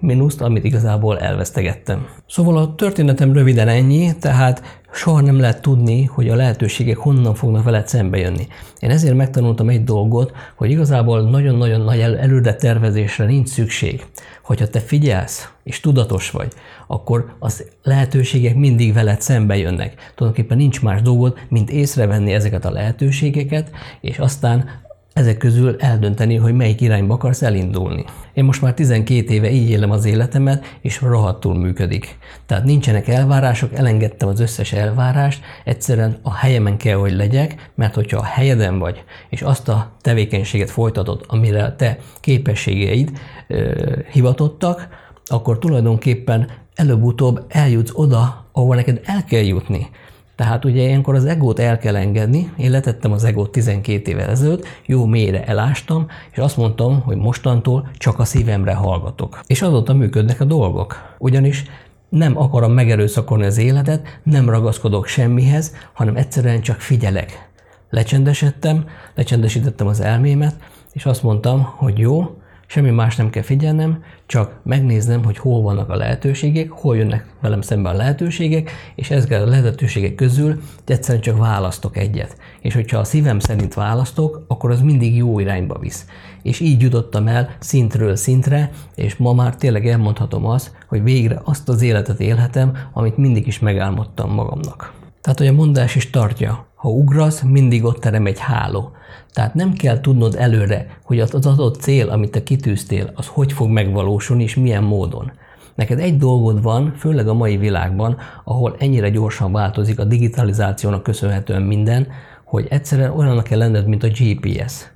mínuszt, 0.00 0.40
amit 0.40 0.64
igazából 0.64 1.18
elvesztegettem. 1.18 2.06
Szóval 2.26 2.56
a 2.56 2.74
történetem 2.74 3.32
röviden 3.32 3.68
ennyi, 3.68 4.16
tehát 4.20 4.80
soha 4.92 5.20
nem 5.20 5.40
lehet 5.40 5.62
tudni, 5.62 6.04
hogy 6.04 6.28
a 6.28 6.34
lehetőségek 6.34 6.96
honnan 6.96 7.34
fognak 7.34 7.64
veled 7.64 7.88
szembe 7.88 8.18
jönni. 8.18 8.46
Én 8.80 8.90
ezért 8.90 9.14
megtanultam 9.14 9.68
egy 9.68 9.84
dolgot, 9.84 10.32
hogy 10.56 10.70
igazából 10.70 11.30
nagyon-nagyon 11.30 11.80
nagy 11.80 12.00
el- 12.00 12.18
előre 12.18 12.54
tervezésre 12.54 13.24
nincs 13.24 13.48
szükség. 13.48 14.06
Hogyha 14.42 14.68
te 14.68 14.80
figyelsz 14.80 15.50
és 15.64 15.80
tudatos 15.80 16.30
vagy, 16.30 16.52
akkor 16.86 17.36
az 17.38 17.64
lehetőségek 17.82 18.54
mindig 18.54 18.92
veled 18.92 19.20
szembe 19.20 19.56
jönnek. 19.56 20.12
Tulajdonképpen 20.14 20.56
nincs 20.56 20.82
más 20.82 21.02
dolgod, 21.02 21.38
mint 21.48 21.70
észrevenni 21.70 22.32
ezeket 22.32 22.64
a 22.64 22.70
lehetőségeket, 22.70 23.70
és 24.00 24.18
aztán 24.18 24.84
ezek 25.16 25.36
közül 25.36 25.76
eldönteni, 25.78 26.36
hogy 26.36 26.54
melyik 26.54 26.80
irányba 26.80 27.14
akarsz 27.14 27.42
elindulni. 27.42 28.04
Én 28.34 28.44
most 28.44 28.62
már 28.62 28.74
12 28.74 29.32
éve 29.32 29.50
így 29.50 29.70
élem 29.70 29.90
az 29.90 30.04
életemet, 30.04 30.64
és 30.80 31.00
rohadtul 31.00 31.54
működik. 31.54 32.18
Tehát 32.46 32.64
nincsenek 32.64 33.08
elvárások, 33.08 33.74
elengedtem 33.74 34.28
az 34.28 34.40
összes 34.40 34.72
elvárást, 34.72 35.44
egyszerűen 35.64 36.18
a 36.22 36.34
helyemen 36.34 36.76
kell, 36.76 36.96
hogy 36.96 37.12
legyek, 37.12 37.70
mert 37.74 37.94
hogyha 37.94 38.18
a 38.18 38.24
helyeden 38.24 38.78
vagy, 38.78 39.04
és 39.28 39.42
azt 39.42 39.68
a 39.68 39.90
tevékenységet 40.00 40.70
folytatod, 40.70 41.24
amire 41.26 41.74
te 41.76 41.98
képességeid 42.20 43.10
ö, 43.48 43.72
hivatottak, 44.12 44.88
akkor 45.24 45.58
tulajdonképpen 45.58 46.48
előbb-utóbb 46.74 47.44
eljutsz 47.48 47.92
oda, 47.94 48.46
ahova 48.52 48.74
neked 48.74 49.00
el 49.04 49.24
kell 49.24 49.44
jutni. 49.44 49.88
Tehát 50.36 50.64
ugye 50.64 50.82
ilyenkor 50.82 51.14
az 51.14 51.24
egót 51.24 51.58
el 51.58 51.78
kell 51.78 51.96
engedni, 51.96 52.52
én 52.56 52.70
letettem 52.70 53.12
az 53.12 53.24
egót 53.24 53.52
12 53.52 54.10
évvel 54.10 54.28
ezelőtt, 54.28 54.66
jó 54.86 55.04
mélyre 55.04 55.44
elástam, 55.44 56.06
és 56.30 56.38
azt 56.38 56.56
mondtam, 56.56 57.00
hogy 57.00 57.16
mostantól 57.16 57.90
csak 57.98 58.18
a 58.18 58.24
szívemre 58.24 58.74
hallgatok. 58.74 59.40
És 59.46 59.62
azóta 59.62 59.94
működnek 59.94 60.40
a 60.40 60.44
dolgok. 60.44 61.14
Ugyanis 61.18 61.64
nem 62.08 62.38
akarom 62.38 62.72
megerőszakolni 62.72 63.44
az 63.44 63.58
életet, 63.58 64.20
nem 64.22 64.50
ragaszkodok 64.50 65.06
semmihez, 65.06 65.74
hanem 65.92 66.16
egyszerűen 66.16 66.60
csak 66.60 66.80
figyelek. 66.80 67.48
Lecsendesedtem, 67.90 68.84
lecsendesítettem 69.14 69.86
az 69.86 70.00
elmémet, 70.00 70.56
és 70.92 71.06
azt 71.06 71.22
mondtam, 71.22 71.62
hogy 71.76 71.98
jó, 71.98 72.36
Semmi 72.66 72.90
más 72.90 73.16
nem 73.16 73.30
kell 73.30 73.42
figyelnem, 73.42 74.02
csak 74.26 74.60
megnéznem, 74.62 75.24
hogy 75.24 75.38
hol 75.38 75.62
vannak 75.62 75.90
a 75.90 75.96
lehetőségek, 75.96 76.70
hol 76.70 76.96
jönnek 76.96 77.26
velem 77.40 77.60
szemben 77.60 77.94
a 77.94 77.96
lehetőségek, 77.96 78.70
és 78.94 79.10
ezek 79.10 79.30
a 79.30 79.46
lehetőségek 79.46 80.14
közül 80.14 80.60
egyszerűen 80.86 81.22
csak 81.22 81.38
választok 81.38 81.96
egyet. 81.96 82.36
És 82.60 82.74
hogyha 82.74 82.98
a 82.98 83.04
szívem 83.04 83.38
szerint 83.38 83.74
választok, 83.74 84.44
akkor 84.48 84.70
az 84.70 84.80
mindig 84.80 85.16
jó 85.16 85.38
irányba 85.38 85.78
visz. 85.78 86.06
És 86.42 86.60
így 86.60 86.82
jutottam 86.82 87.26
el 87.26 87.56
szintről 87.58 88.16
szintre, 88.16 88.70
és 88.94 89.16
ma 89.16 89.32
már 89.32 89.56
tényleg 89.56 89.86
elmondhatom 89.86 90.46
azt, 90.46 90.72
hogy 90.88 91.02
végre 91.02 91.40
azt 91.44 91.68
az 91.68 91.82
életet 91.82 92.20
élhetem, 92.20 92.76
amit 92.92 93.16
mindig 93.16 93.46
is 93.46 93.58
megálmodtam 93.58 94.30
magamnak. 94.30 94.92
Tehát, 95.20 95.38
hogy 95.38 95.48
a 95.48 95.52
mondás 95.52 95.94
is 95.94 96.10
tartja, 96.10 96.66
ha 96.86 96.92
ugrasz, 96.92 97.42
mindig 97.42 97.84
ott 97.84 98.00
terem 98.00 98.26
egy 98.26 98.38
háló. 98.38 98.90
Tehát 99.32 99.54
nem 99.54 99.72
kell 99.72 100.00
tudnod 100.00 100.34
előre, 100.34 100.86
hogy 101.02 101.20
az 101.20 101.34
adott 101.34 101.80
cél, 101.80 102.08
amit 102.08 102.30
te 102.30 102.42
kitűztél, 102.42 103.12
az 103.14 103.26
hogy 103.26 103.52
fog 103.52 103.70
megvalósulni 103.70 104.42
és 104.42 104.54
milyen 104.54 104.82
módon. 104.82 105.32
Neked 105.74 105.98
egy 105.98 106.16
dolgod 106.16 106.62
van, 106.62 106.94
főleg 106.96 107.28
a 107.28 107.34
mai 107.34 107.56
világban, 107.56 108.16
ahol 108.44 108.76
ennyire 108.78 109.08
gyorsan 109.08 109.52
változik 109.52 109.98
a 109.98 110.04
digitalizációnak 110.04 111.02
köszönhetően 111.02 111.62
minden, 111.62 112.06
hogy 112.44 112.66
egyszerűen 112.70 113.10
olyannak 113.10 113.44
kell 113.44 113.58
lenned, 113.58 113.86
mint 113.86 114.02
a 114.02 114.08
GPS. 114.08 114.90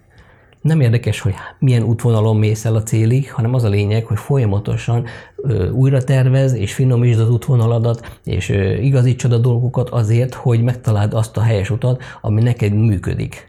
Nem 0.60 0.80
érdekes, 0.80 1.20
hogy 1.20 1.34
milyen 1.58 1.82
útvonalon 1.82 2.36
mész 2.36 2.64
el 2.64 2.74
a 2.74 2.82
célig, 2.82 3.32
hanem 3.32 3.54
az 3.54 3.64
a 3.64 3.68
lényeg, 3.68 4.04
hogy 4.04 4.18
folyamatosan 4.18 5.06
ö, 5.36 5.70
újra 5.70 6.04
tervez, 6.04 6.52
és 6.52 6.74
finomítsd 6.74 7.20
az 7.20 7.30
útvonaladat, 7.30 8.18
és 8.24 8.48
ö, 8.48 8.72
igazítsad 8.72 9.32
a 9.32 9.38
dolgokat 9.38 9.90
azért, 9.90 10.34
hogy 10.34 10.62
megtaláld 10.62 11.14
azt 11.14 11.36
a 11.36 11.42
helyes 11.42 11.70
utat, 11.70 12.02
ami 12.20 12.42
neked 12.42 12.72
működik. 12.72 13.48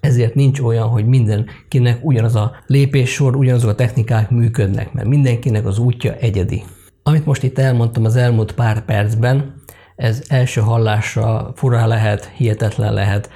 Ezért 0.00 0.34
nincs 0.34 0.60
olyan, 0.60 0.88
hogy 0.88 1.06
mindenkinek 1.06 1.98
ugyanaz 2.04 2.34
a 2.34 2.52
lépéssor, 2.66 3.36
ugyanazok 3.36 3.70
a 3.70 3.74
technikák 3.74 4.30
működnek, 4.30 4.92
mert 4.92 5.08
mindenkinek 5.08 5.66
az 5.66 5.78
útja 5.78 6.14
egyedi. 6.14 6.62
Amit 7.02 7.26
most 7.26 7.42
itt 7.42 7.58
elmondtam 7.58 8.04
az 8.04 8.16
elmúlt 8.16 8.52
pár 8.52 8.84
percben, 8.84 9.54
ez 9.96 10.22
első 10.28 10.60
hallásra 10.60 11.52
furá 11.54 11.86
lehet, 11.86 12.32
hihetetlen 12.36 12.92
lehet, 12.92 13.30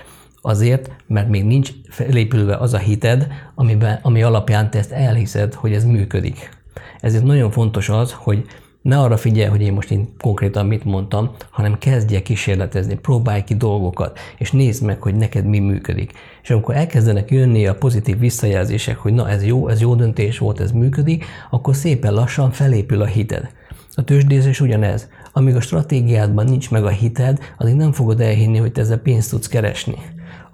azért, 0.46 0.90
mert 1.06 1.28
még 1.28 1.44
nincs 1.44 1.70
felépülve 1.88 2.56
az 2.56 2.74
a 2.74 2.78
hited, 2.78 3.26
amiben, 3.54 3.98
ami 4.02 4.22
alapján 4.22 4.70
te 4.70 4.78
ezt 4.78 4.92
elhiszed, 4.92 5.54
hogy 5.54 5.72
ez 5.72 5.84
működik. 5.84 6.50
Ezért 7.00 7.24
nagyon 7.24 7.50
fontos 7.50 7.88
az, 7.88 8.12
hogy 8.12 8.44
ne 8.82 8.98
arra 8.98 9.16
figyelj, 9.16 9.48
hogy 9.48 9.62
én 9.62 9.72
most 9.72 9.90
én 9.90 10.08
konkrétan 10.18 10.66
mit 10.66 10.84
mondtam, 10.84 11.30
hanem 11.50 11.78
kezdje 11.78 12.22
kísérletezni, 12.22 12.94
próbálj 12.94 13.44
ki 13.44 13.54
dolgokat, 13.54 14.18
és 14.38 14.50
nézd 14.50 14.84
meg, 14.84 15.02
hogy 15.02 15.14
neked 15.14 15.44
mi 15.44 15.58
működik. 15.58 16.12
És 16.42 16.50
amikor 16.50 16.74
elkezdenek 16.74 17.30
jönni 17.30 17.66
a 17.66 17.74
pozitív 17.74 18.18
visszajelzések, 18.18 18.96
hogy 18.96 19.12
na 19.12 19.28
ez 19.28 19.44
jó, 19.44 19.68
ez 19.68 19.80
jó 19.80 19.94
döntés 19.94 20.38
volt, 20.38 20.60
ez 20.60 20.72
működik, 20.72 21.24
akkor 21.50 21.74
szépen 21.74 22.14
lassan 22.14 22.50
felépül 22.50 23.00
a 23.00 23.06
hited. 23.06 23.48
A 23.94 24.04
tőzsdézés 24.04 24.60
ugyanez. 24.60 25.08
Amíg 25.32 25.54
a 25.56 25.60
stratégiádban 25.60 26.44
nincs 26.44 26.70
meg 26.70 26.84
a 26.84 26.88
hited, 26.88 27.38
addig 27.58 27.74
nem 27.74 27.92
fogod 27.92 28.20
elhinni, 28.20 28.58
hogy 28.58 28.72
te 28.72 28.80
ezzel 28.80 28.98
pénzt 28.98 29.30
tudsz 29.30 29.48
keresni 29.48 29.94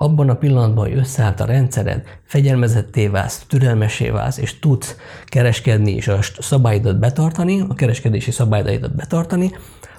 abban 0.02 0.28
a 0.28 0.34
pillanatban, 0.34 0.88
hogy 0.88 0.98
összeállt 0.98 1.40
a 1.40 1.44
rendszered, 1.44 2.02
fegyelmezetté 2.24 3.06
válsz, 3.06 3.44
türelmesé 3.48 4.08
válsz, 4.08 4.38
és 4.38 4.58
tudsz 4.58 4.96
kereskedni 5.24 5.90
és 5.94 6.08
a 6.08 6.18
szabályodat 6.38 6.98
betartani, 6.98 7.60
a 7.68 7.74
kereskedési 7.74 8.30
szabályaidat 8.30 8.94
betartani, 8.94 9.50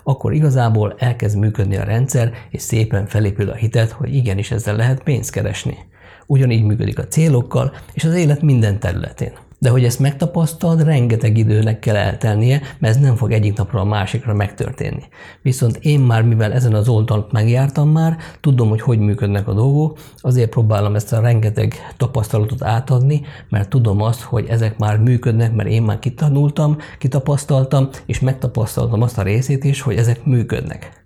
akkor 0.04 0.34
igazából 0.34 0.96
elkezd 0.98 1.38
működni 1.38 1.78
a 1.78 1.84
rendszer, 1.84 2.34
és 2.50 2.62
szépen 2.62 3.06
felépül 3.06 3.50
a 3.50 3.56
hitet, 3.56 3.92
hogy 3.92 4.16
igenis 4.16 4.52
ezzel 4.52 4.76
lehet 4.76 5.04
pénzt 5.04 5.32
keresni. 5.32 5.78
Ugyanígy 6.26 6.64
működik 6.64 7.00
a 7.00 7.08
célokkal, 7.08 7.74
és 7.94 8.04
az 8.04 8.14
élet 8.14 8.42
minden 8.42 8.80
területén. 8.80 9.32
De 9.64 9.70
hogy 9.70 9.84
ezt 9.84 10.00
megtapasztald, 10.00 10.84
rengeteg 10.84 11.38
időnek 11.38 11.80
kell 11.80 11.96
eltelnie, 11.96 12.62
mert 12.80 12.96
ez 12.96 13.02
nem 13.02 13.16
fog 13.16 13.32
egyik 13.32 13.58
napra 13.58 13.80
a 13.80 13.84
másikra 13.84 14.34
megtörténni. 14.34 15.04
Viszont 15.42 15.78
én 15.82 16.00
már, 16.00 16.24
mivel 16.24 16.54
ezen 16.54 16.74
az 16.74 16.88
oldalt 16.88 17.32
megjártam 17.32 17.90
már, 17.90 18.18
tudom, 18.42 18.70
hogy 18.70 18.82
hogy 18.82 19.00
működnek 19.00 19.48
a 19.48 19.54
dolgok, 19.54 20.00
azért 20.18 20.50
próbálom 20.50 20.96
ezt 20.96 21.14
a 21.14 21.22
rengeteg 21.22 21.74
tapasztalatot 21.98 22.64
átadni, 22.64 23.22
mert 23.50 23.70
tudom 23.70 24.02
azt, 24.02 24.22
hogy 24.22 24.46
ezek 24.50 24.78
már 24.78 24.98
működnek, 24.98 25.54
mert 25.54 25.70
én 25.70 25.84
már 25.84 26.00
kitanultam, 26.00 26.78
kitapasztaltam, 27.00 27.90
és 28.06 28.20
megtapasztaltam 28.20 29.02
azt 29.02 29.18
a 29.18 29.24
részét 29.24 29.64
is, 29.64 29.82
hogy 29.82 29.96
ezek 29.96 30.26
működnek. 30.26 31.04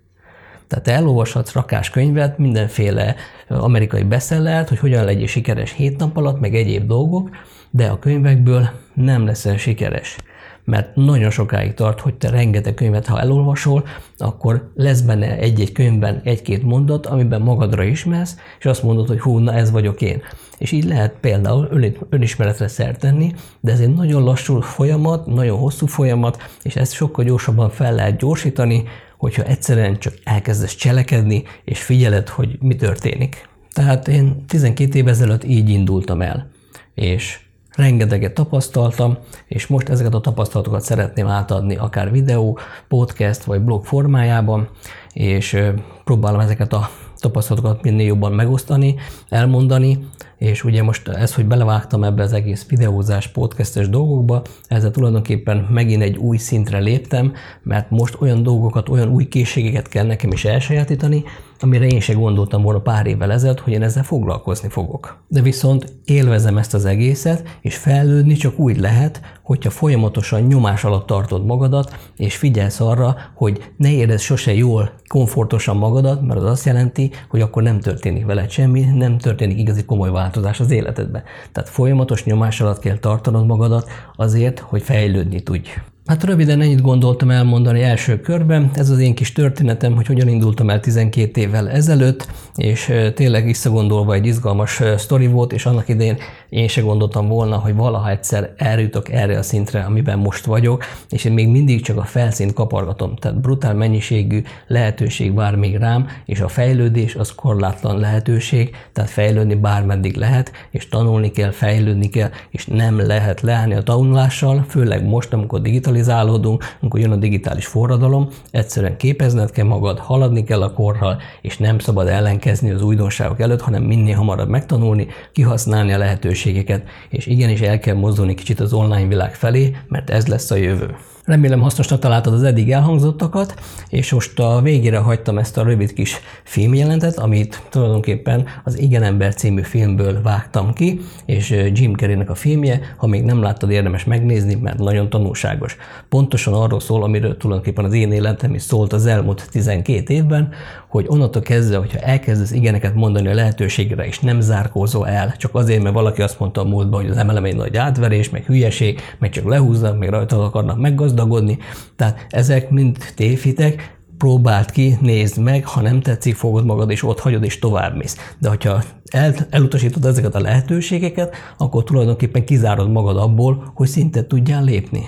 Tehát 0.68 0.88
elolvashatsz 0.88 1.52
rakás 1.52 1.90
könyvet, 1.90 2.38
mindenféle 2.38 3.14
amerikai 3.48 4.02
beszellert, 4.02 4.68
hogy 4.68 4.78
hogyan 4.78 5.04
legyél 5.04 5.26
sikeres 5.26 5.72
hét 5.72 5.98
nap 5.98 6.16
alatt, 6.16 6.40
meg 6.40 6.54
egyéb 6.54 6.86
dolgok, 6.86 7.30
de 7.70 7.86
a 7.86 7.98
könyvekből 7.98 8.68
nem 8.94 9.24
leszel 9.24 9.56
sikeres. 9.56 10.16
Mert 10.64 10.96
nagyon 10.96 11.30
sokáig 11.30 11.74
tart, 11.74 12.00
hogy 12.00 12.14
te 12.14 12.30
rengeteg 12.30 12.74
könyvet, 12.74 13.06
ha 13.06 13.20
elolvasol, 13.20 13.84
akkor 14.18 14.72
lesz 14.74 15.00
benne 15.00 15.38
egy-egy 15.38 15.72
könyvben 15.72 16.20
egy-két 16.24 16.62
mondat, 16.62 17.06
amiben 17.06 17.40
magadra 17.40 17.82
ismersz, 17.82 18.36
és 18.58 18.64
azt 18.64 18.82
mondod, 18.82 19.08
hogy 19.08 19.20
hú, 19.20 19.38
na 19.38 19.52
ez 19.52 19.70
vagyok 19.70 20.00
én. 20.00 20.22
És 20.58 20.72
így 20.72 20.84
lehet 20.84 21.14
például 21.20 21.92
önismeretre 22.08 22.68
szert 22.68 23.00
tenni, 23.00 23.34
de 23.60 23.72
ez 23.72 23.80
egy 23.80 23.94
nagyon 23.94 24.22
lassú 24.22 24.60
folyamat, 24.60 25.26
nagyon 25.26 25.58
hosszú 25.58 25.86
folyamat, 25.86 26.50
és 26.62 26.76
ezt 26.76 26.92
sokkal 26.92 27.24
gyorsabban 27.24 27.70
fel 27.70 27.94
lehet 27.94 28.18
gyorsítani, 28.18 28.84
hogyha 29.18 29.42
egyszerűen 29.42 29.98
csak 29.98 30.14
elkezdesz 30.24 30.74
cselekedni, 30.74 31.42
és 31.64 31.82
figyeled, 31.82 32.28
hogy 32.28 32.56
mi 32.60 32.76
történik. 32.76 33.48
Tehát 33.72 34.08
én 34.08 34.44
12 34.46 34.98
év 34.98 35.08
ezelőtt 35.08 35.44
így 35.44 35.68
indultam 35.68 36.22
el, 36.22 36.50
és 36.94 37.38
rengeteget 37.78 38.34
tapasztaltam, 38.34 39.18
és 39.46 39.66
most 39.66 39.88
ezeket 39.88 40.14
a 40.14 40.20
tapasztalatokat 40.20 40.82
szeretném 40.82 41.26
átadni 41.26 41.76
akár 41.76 42.10
videó, 42.10 42.58
podcast 42.88 43.44
vagy 43.44 43.60
blog 43.60 43.84
formájában, 43.84 44.68
és 45.12 45.56
próbálom 46.04 46.40
ezeket 46.40 46.72
a 46.72 46.90
tapasztalatokat 47.18 47.82
minél 47.82 48.06
jobban 48.06 48.32
megosztani, 48.32 48.94
elmondani, 49.28 50.08
és 50.38 50.64
ugye 50.64 50.82
most 50.82 51.08
ez, 51.08 51.34
hogy 51.34 51.46
belevágtam 51.46 52.04
ebbe 52.04 52.22
az 52.22 52.32
egész 52.32 52.66
videózás, 52.68 53.28
podcastes 53.28 53.88
dolgokba, 53.88 54.42
ezzel 54.68 54.90
tulajdonképpen 54.90 55.66
megint 55.70 56.02
egy 56.02 56.16
új 56.16 56.36
szintre 56.36 56.78
léptem, 56.78 57.32
mert 57.62 57.90
most 57.90 58.16
olyan 58.20 58.42
dolgokat, 58.42 58.88
olyan 58.88 59.08
új 59.08 59.28
készségeket 59.28 59.88
kell 59.88 60.06
nekem 60.06 60.32
is 60.32 60.44
elsajátítani, 60.44 61.24
amire 61.60 61.86
én 61.86 62.00
se 62.00 62.12
gondoltam 62.12 62.62
volna 62.62 62.80
pár 62.80 63.06
évvel 63.06 63.32
ezelőtt, 63.32 63.60
hogy 63.60 63.72
én 63.72 63.82
ezzel 63.82 64.02
foglalkozni 64.02 64.68
fogok. 64.68 65.22
De 65.28 65.40
viszont 65.40 65.92
élvezem 66.04 66.58
ezt 66.58 66.74
az 66.74 66.84
egészet, 66.84 67.58
és 67.60 67.76
fejlődni 67.76 68.34
csak 68.34 68.58
úgy 68.58 68.78
lehet, 68.78 69.20
hogyha 69.42 69.70
folyamatosan 69.70 70.40
nyomás 70.40 70.84
alatt 70.84 71.06
tartod 71.06 71.44
magadat, 71.44 71.96
és 72.16 72.36
figyelsz 72.36 72.80
arra, 72.80 73.16
hogy 73.34 73.72
ne 73.76 73.90
érezd 73.90 74.22
sose 74.22 74.54
jól, 74.54 74.92
komfortosan 75.06 75.76
magadat, 75.76 76.22
mert 76.22 76.40
az 76.40 76.50
azt 76.50 76.64
jelenti, 76.64 77.10
hogy 77.28 77.40
akkor 77.40 77.62
nem 77.62 77.80
történik 77.80 78.26
veled 78.26 78.50
semmi, 78.50 78.80
nem 78.80 79.18
történik 79.18 79.58
igazi 79.58 79.84
komoly 79.84 80.10
változás 80.10 80.27
az 80.36 80.70
életedben. 80.70 81.22
Tehát 81.52 81.68
folyamatos 81.68 82.24
nyomás 82.24 82.60
alatt 82.60 82.78
kell 82.78 82.98
tartanod 82.98 83.46
magadat 83.46 83.90
azért, 84.16 84.58
hogy 84.58 84.82
fejlődni 84.82 85.42
tudj. 85.42 85.70
Hát 86.08 86.24
röviden 86.24 86.60
ennyit 86.60 86.80
gondoltam 86.80 87.30
elmondani 87.30 87.82
első 87.82 88.20
körben. 88.20 88.70
Ez 88.74 88.90
az 88.90 88.98
én 88.98 89.14
kis 89.14 89.32
történetem, 89.32 89.94
hogy 89.94 90.06
hogyan 90.06 90.28
indultam 90.28 90.70
el 90.70 90.80
12 90.80 91.40
évvel 91.40 91.70
ezelőtt, 91.70 92.28
és 92.54 92.92
tényleg 93.14 93.44
visszagondolva 93.44 94.14
egy 94.14 94.26
izgalmas 94.26 94.82
sztori 94.96 95.26
volt, 95.26 95.52
és 95.52 95.66
annak 95.66 95.88
idején 95.88 96.16
én 96.48 96.68
se 96.68 96.80
gondoltam 96.80 97.28
volna, 97.28 97.56
hogy 97.56 97.74
valaha 97.74 98.10
egyszer 98.10 98.52
eljutok 98.56 99.10
erre 99.10 99.38
a 99.38 99.42
szintre, 99.42 99.80
amiben 99.80 100.18
most 100.18 100.44
vagyok, 100.44 100.84
és 101.10 101.24
én 101.24 101.32
még 101.32 101.48
mindig 101.48 101.82
csak 101.82 101.96
a 101.96 102.02
felszínt 102.02 102.52
kapargatom. 102.52 103.16
Tehát 103.16 103.40
brutál 103.40 103.74
mennyiségű 103.74 104.42
lehetőség 104.66 105.34
vár 105.34 105.54
még 105.54 105.76
rám, 105.76 106.06
és 106.24 106.40
a 106.40 106.48
fejlődés 106.48 107.14
az 107.14 107.34
korlátlan 107.34 107.98
lehetőség, 107.98 108.70
tehát 108.92 109.10
fejlődni 109.10 109.54
bármeddig 109.54 110.16
lehet, 110.16 110.52
és 110.70 110.88
tanulni 110.88 111.30
kell, 111.30 111.50
fejlődni 111.50 112.08
kell, 112.08 112.30
és 112.50 112.66
nem 112.66 113.06
lehet 113.06 113.40
leállni 113.40 113.74
a 113.74 113.82
tanulással, 113.82 114.64
főleg 114.68 115.04
most, 115.04 115.32
amikor 115.32 115.60
digitalizálódunk, 115.98 116.64
amikor 116.80 117.00
jön 117.00 117.10
a 117.10 117.16
digitális 117.16 117.66
forradalom, 117.66 118.28
egyszerűen 118.50 118.96
képezned 118.96 119.50
kell 119.50 119.64
magad, 119.64 119.98
haladni 119.98 120.44
kell 120.44 120.62
a 120.62 120.72
korral, 120.72 121.20
és 121.42 121.58
nem 121.58 121.78
szabad 121.78 122.08
ellenkezni 122.08 122.70
az 122.70 122.82
újdonságok 122.82 123.40
előtt, 123.40 123.60
hanem 123.60 123.82
minél 123.82 124.16
hamarabb 124.16 124.48
megtanulni, 124.48 125.06
kihasználni 125.32 125.92
a 125.92 125.98
lehetőségeket, 125.98 126.82
és 127.08 127.26
igenis 127.26 127.60
el 127.60 127.78
kell 127.78 127.94
mozdulni 127.94 128.34
kicsit 128.34 128.60
az 128.60 128.72
online 128.72 129.08
világ 129.08 129.34
felé, 129.34 129.76
mert 129.88 130.10
ez 130.10 130.26
lesz 130.26 130.50
a 130.50 130.56
jövő. 130.56 130.94
Remélem 131.28 131.60
hasznosnak 131.60 131.98
találtad 131.98 132.32
az 132.32 132.42
eddig 132.42 132.72
elhangzottakat, 132.72 133.54
és 133.88 134.12
most 134.12 134.38
a 134.38 134.60
végére 134.62 134.98
hagytam 134.98 135.38
ezt 135.38 135.58
a 135.58 135.62
rövid 135.62 135.92
kis 135.92 136.16
filmjelentet, 136.44 137.18
amit 137.18 137.62
tulajdonképpen 137.70 138.46
az 138.64 138.78
Igen 138.78 139.02
ember 139.02 139.34
című 139.34 139.62
filmből 139.62 140.22
vágtam 140.22 140.72
ki, 140.72 141.00
és 141.26 141.50
Jim 141.72 141.94
Carreynek 141.94 142.30
a 142.30 142.34
filmje, 142.34 142.80
ha 142.96 143.06
még 143.06 143.24
nem 143.24 143.42
láttad, 143.42 143.70
érdemes 143.70 144.04
megnézni, 144.04 144.54
mert 144.54 144.78
nagyon 144.78 145.10
tanulságos. 145.10 145.76
Pontosan 146.08 146.54
arról 146.54 146.80
szól, 146.80 147.02
amiről 147.02 147.36
tulajdonképpen 147.36 147.84
az 147.84 147.92
én 147.92 148.12
életem 148.12 148.54
is 148.54 148.62
szólt 148.62 148.92
az 148.92 149.06
elmúlt 149.06 149.48
12 149.50 150.14
évben, 150.14 150.48
hogy 150.88 151.04
onnantól 151.08 151.42
kezdve, 151.42 151.76
hogyha 151.76 151.98
elkezdesz 151.98 152.50
igeneket 152.50 152.94
mondani 152.94 153.28
a 153.28 153.34
lehetőségre, 153.34 154.06
és 154.06 154.18
nem 154.18 154.40
zárkózol 154.40 155.08
el, 155.08 155.34
csak 155.36 155.54
azért, 155.54 155.82
mert 155.82 155.94
valaki 155.94 156.22
azt 156.22 156.38
mondta 156.38 156.60
a 156.60 156.64
múltban, 156.64 157.00
hogy 157.02 157.10
az 157.10 157.24
MLM 157.24 157.44
egy 157.44 157.56
nagy 157.56 157.76
átverés, 157.76 158.30
meg 158.30 158.44
hülyeség, 158.44 159.00
meg 159.18 159.30
csak 159.30 159.48
lehúznak, 159.48 159.98
meg 159.98 160.08
rajta 160.08 160.44
akarnak 160.44 160.78
meggazdagodni. 161.18 161.58
Tehát 161.96 162.26
ezek 162.28 162.70
mind 162.70 162.96
tévhitek, 163.14 163.96
próbáld 164.18 164.70
ki, 164.70 164.96
nézd 165.00 165.38
meg, 165.38 165.66
ha 165.66 165.80
nem 165.80 166.00
tetszik, 166.00 166.34
fogod 166.34 166.64
magad, 166.64 166.90
és 166.90 167.02
ott 167.02 167.20
hagyod, 167.20 167.44
és 167.44 167.58
tovább 167.58 167.96
mész. 167.96 168.34
De 168.38 168.48
hogyha 168.48 168.82
el, 169.10 169.34
elutasítod 169.50 170.04
ezeket 170.04 170.34
a 170.34 170.40
lehetőségeket, 170.40 171.34
akkor 171.56 171.84
tulajdonképpen 171.84 172.44
kizárod 172.44 172.90
magad 172.90 173.16
abból, 173.16 173.72
hogy 173.74 173.88
szintet 173.88 174.26
tudjál 174.26 174.64
lépni. 174.64 175.06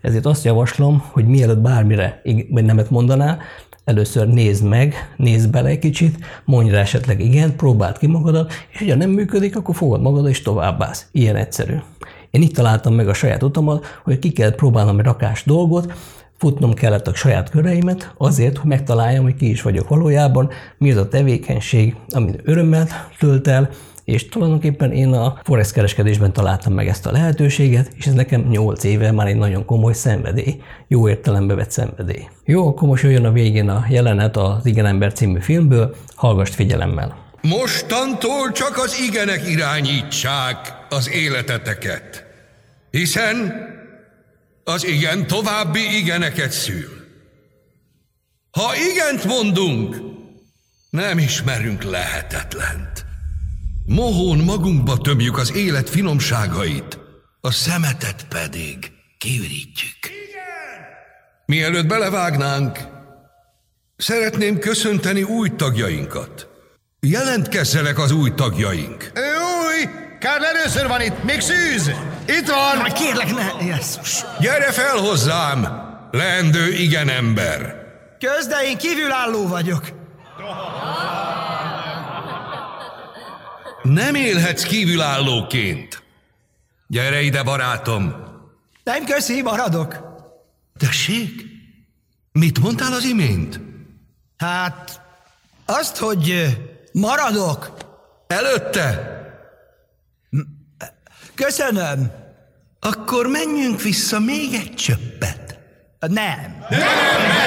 Ezért 0.00 0.26
azt 0.26 0.44
javaslom, 0.44 1.02
hogy 1.12 1.26
mielőtt 1.26 1.60
bármire 1.60 2.22
vagy 2.50 2.64
nemet 2.64 2.90
mondanál, 2.90 3.38
Először 3.84 4.28
nézd 4.28 4.64
meg, 4.64 4.94
nézd 5.16 5.50
bele 5.50 5.68
egy 5.68 5.78
kicsit, 5.78 6.18
mondj 6.44 6.70
rá 6.70 6.80
esetleg 6.80 7.20
igen, 7.20 7.56
próbáld 7.56 7.98
ki 7.98 8.06
magadat, 8.06 8.52
és 8.70 8.88
ha 8.88 8.96
nem 8.96 9.10
működik, 9.10 9.56
akkor 9.56 9.74
fogad 9.74 10.00
magad 10.00 10.28
és 10.28 10.42
továbbász. 10.42 11.08
Ilyen 11.12 11.36
egyszerű. 11.36 11.74
Én 12.32 12.42
itt 12.42 12.54
találtam 12.54 12.94
meg 12.94 13.08
a 13.08 13.14
saját 13.14 13.42
utamat, 13.42 14.00
hogy 14.04 14.18
ki 14.18 14.30
kell 14.30 14.54
próbálnom 14.54 14.98
egy 14.98 15.04
rakás 15.04 15.42
dolgot, 15.44 15.92
futnom 16.38 16.74
kellett 16.74 17.06
a 17.06 17.14
saját 17.14 17.50
köreimet 17.50 18.14
azért, 18.18 18.56
hogy 18.56 18.68
megtaláljam, 18.68 19.22
hogy 19.22 19.34
ki 19.34 19.50
is 19.50 19.62
vagyok 19.62 19.88
valójában, 19.88 20.50
mi 20.78 20.90
az 20.90 20.96
a 20.96 21.08
tevékenység, 21.08 21.96
amit 22.08 22.40
örömmel 22.44 22.88
tölt 23.18 23.48
el, 23.48 23.70
és 24.04 24.28
tulajdonképpen 24.28 24.92
én 24.92 25.12
a 25.12 25.38
forex 25.42 25.72
kereskedésben 25.72 26.32
találtam 26.32 26.72
meg 26.72 26.88
ezt 26.88 27.06
a 27.06 27.12
lehetőséget, 27.12 27.90
és 27.96 28.06
ez 28.06 28.12
nekem 28.12 28.40
8 28.50 28.84
éve 28.84 29.12
már 29.12 29.26
egy 29.26 29.36
nagyon 29.36 29.64
komoly 29.64 29.92
szenvedély, 29.92 30.60
jó 30.88 31.08
értelembe 31.08 31.54
vett 31.54 31.70
szenvedély. 31.70 32.28
Jó, 32.44 32.68
akkor 32.68 32.88
most 32.88 33.02
jöjjön 33.02 33.24
a 33.24 33.32
végén 33.32 33.68
a 33.68 33.84
jelenet 33.88 34.36
az 34.36 34.66
Igen 34.66 34.86
ember 34.86 35.12
című 35.12 35.40
filmből, 35.40 35.94
hallgass 36.14 36.50
figyelemmel. 36.50 37.22
Mostantól 37.42 38.52
csak 38.52 38.78
az 38.84 38.96
igenek 39.08 39.48
irányítsák 39.48 40.86
az 40.88 41.10
életeteket, 41.10 42.21
hiszen 42.92 43.54
az 44.64 44.86
igen 44.86 45.26
további 45.26 45.96
igeneket 45.96 46.50
szül. 46.50 47.00
Ha 48.50 48.72
igent 48.92 49.24
mondunk, 49.24 49.96
nem 50.90 51.18
ismerünk 51.18 51.82
lehetetlent. 51.82 53.04
Mohón 53.86 54.38
magunkba 54.38 54.98
tömjük 54.98 55.38
az 55.38 55.54
élet 55.54 55.90
finomságait, 55.90 56.98
a 57.40 57.50
szemetet 57.50 58.26
pedig 58.28 58.76
kiürítjük. 59.18 59.98
Igen! 60.04 60.86
Mielőtt 61.46 61.86
belevágnánk, 61.86 62.78
szeretném 63.96 64.58
köszönteni 64.58 65.22
új 65.22 65.50
tagjainkat. 65.56 66.48
Jelentkezzenek 67.00 67.98
az 67.98 68.10
új 68.10 68.30
tagjaink. 68.34 69.12
Új! 69.14 69.88
Kár 70.18 70.42
először 70.42 70.86
van 70.88 71.00
itt, 71.00 71.22
még 71.24 71.40
szűz! 71.40 71.90
Itt 72.26 72.48
van! 72.48 72.76
Majd 72.78 72.92
kérlek, 72.92 73.34
ne, 73.34 73.64
Jézus! 73.64 74.24
Gyere 74.40 74.72
fel 74.72 74.96
hozzám, 74.96 75.68
leendő 76.10 76.72
igen 76.72 77.08
ember! 77.08 77.80
Kösz, 78.18 78.46
de 78.46 78.62
én 78.64 78.78
kívülálló 78.78 79.48
vagyok. 79.48 79.88
Nem 83.82 84.14
élhetsz 84.14 84.62
kívülállóként. 84.62 86.02
Gyere 86.86 87.20
ide, 87.20 87.42
barátom. 87.42 88.14
Nem 88.84 89.04
köszi, 89.04 89.42
maradok. 89.42 89.96
Tessék? 90.78 91.44
Mit 92.32 92.58
mondtál 92.58 92.92
az 92.92 93.04
imént? 93.04 93.60
Hát, 94.36 95.00
azt, 95.64 95.96
hogy 95.96 96.46
maradok. 96.92 97.72
Előtte? 98.26 99.11
Köszönöm. 101.44 102.10
Akkor 102.80 103.26
menjünk 103.26 103.82
vissza 103.82 104.18
még 104.18 104.54
egy 104.54 104.74
csöppet. 104.74 105.58
Nem. 105.98 106.66
Nem, 106.70 106.78
nem, 106.78 106.78
nem, 106.78 107.38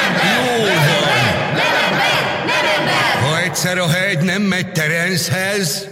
nem, 3.16 3.38
egyszer 3.44 3.78
a 3.78 3.88
hegy 3.88 4.18
nem 4.18 4.42
megy 4.42 4.72
Terencehez, 4.72 5.88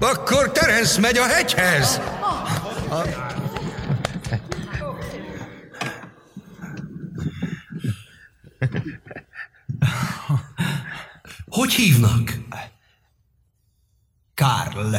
akkor 0.00 0.52
Terence 0.52 1.00
megy 1.00 1.18
a 1.18 1.26
hegyhez. 1.26 2.00
Hogy 11.62 11.72
hívnak? 11.72 12.38
Karl. 14.34 14.94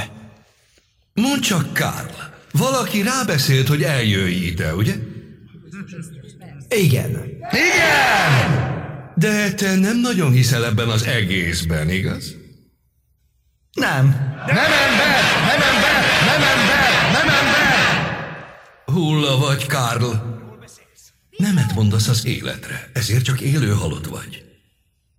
Mondd 1.14 1.40
csak, 1.40 1.74
Karl. 1.74 2.12
Valaki 2.52 3.02
rábeszélt, 3.02 3.68
hogy 3.68 3.84
eljöjj 3.84 4.34
ide, 4.34 4.76
ugye? 4.76 4.96
Igen. 6.70 7.10
Igen! 7.52 8.72
De 9.16 9.54
te 9.54 9.76
nem 9.76 10.00
nagyon 10.00 10.32
hiszel 10.32 10.66
ebben 10.66 10.90
az 10.90 11.04
egészben, 11.04 11.90
igaz? 11.90 12.36
Nem. 13.74 14.06
Nem 14.46 14.58
ember! 14.58 15.24
Nem 15.48 15.62
ember! 15.62 16.04
Nem 16.26 16.42
ember! 16.42 17.12
Nem 17.12 17.30
ember! 17.30 17.76
Hulla 18.86 19.38
vagy, 19.38 19.66
Karl. 19.66 20.12
Nemet 21.38 21.74
mondasz 21.74 22.08
az 22.08 22.26
életre, 22.26 22.90
ezért 22.94 23.24
csak 23.24 23.42
élő 23.42 23.72
halott 23.72 24.06
vagy. 24.06 24.53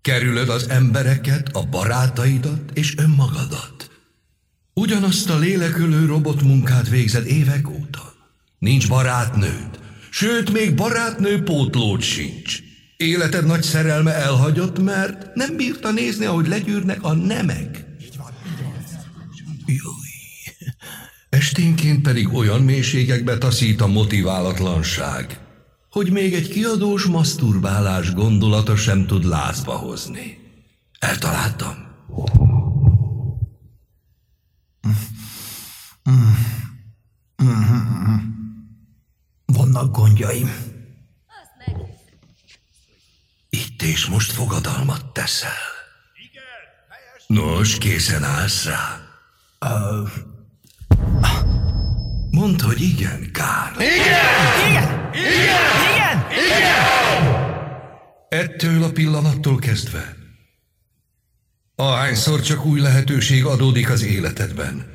Kerülöd 0.04 0.48
az 0.48 0.68
embereket, 0.68 1.48
a 1.52 1.66
barátaidat 1.66 2.70
és 2.74 2.94
önmagadat. 2.96 3.90
Ugyanazt 4.74 5.30
a 5.30 5.38
lélekülő 5.38 6.06
robotmunkát 6.06 6.88
végzed 6.88 7.26
évek 7.26 7.68
óta. 7.68 8.14
Nincs 8.58 8.88
barátnőd, 8.88 9.78
sőt, 10.10 10.52
még 10.52 10.74
barátnő 10.74 11.42
pótlód 11.42 12.02
sincs. 12.02 12.58
Életed 12.96 13.46
nagy 13.46 13.62
szerelme 13.62 14.14
elhagyott, 14.14 14.78
mert 14.78 15.34
nem 15.34 15.56
bírta 15.56 15.90
nézni, 15.90 16.24
ahogy 16.24 16.48
legyűrnek 16.48 17.02
a 17.02 17.12
nemek. 17.12 17.84
Júj. 19.66 20.08
Esténként 21.28 22.02
pedig 22.02 22.34
olyan 22.34 22.62
mélységekbe 22.62 23.38
taszít 23.38 23.80
a 23.80 23.86
motiválatlanság, 23.86 25.38
hogy 25.94 26.10
még 26.10 26.34
egy 26.34 26.48
kiadós 26.48 27.04
maszturbálás 27.04 28.12
gondolata 28.12 28.76
sem 28.76 29.06
tud 29.06 29.24
lázba 29.24 29.72
hozni. 29.72 30.38
Eltaláltam. 30.98 31.74
Vannak 39.46 39.96
gondjaim. 39.96 40.50
Itt 43.48 43.82
és 43.82 44.06
most 44.06 44.32
fogadalmat 44.32 45.12
teszel. 45.12 45.50
Nos, 47.26 47.78
készen 47.78 48.24
állsz 48.24 48.64
rá? 48.64 49.00
Uh, 49.60 50.08
Mondd, 52.34 52.62
hogy 52.62 52.80
igen, 52.80 53.30
Kár. 53.32 53.72
Igen! 53.78 53.98
Igen! 54.68 55.10
Igen! 55.12 55.23
Ettől 58.34 58.82
a 58.82 58.92
pillanattól 58.92 59.58
kezdve. 59.58 60.16
Ahányszor 61.74 62.40
csak 62.40 62.64
új 62.64 62.80
lehetőség 62.80 63.44
adódik 63.44 63.90
az 63.90 64.02
életedben. 64.02 64.86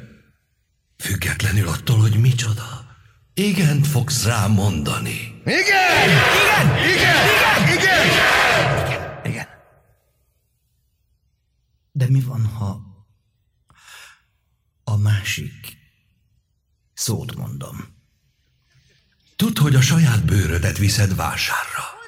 Függetlenül 0.98 1.68
attól, 1.68 2.00
hogy 2.00 2.20
micsoda. 2.20 2.86
Igent 3.34 3.88
fogsz 3.88 4.26
rá 4.26 4.48
mondani. 4.48 5.42
Igen! 5.46 6.10
Igen! 6.40 6.78
Igen! 6.94 7.28
Igen! 7.76 8.08
Igen! 8.08 8.86
Igen! 8.86 9.20
Igen! 9.24 9.48
De 11.92 12.10
mi 12.10 12.22
van, 12.22 12.46
ha 12.46 12.82
a 14.84 14.98
másik 14.98 15.78
szót 16.94 17.36
mondom? 17.36 17.78
Tudd, 19.36 19.60
hogy 19.60 19.76
a 19.76 19.82
saját 19.82 20.26
bőrödet 20.26 20.78
viszed 20.78 21.16
vásárra. 21.16 21.99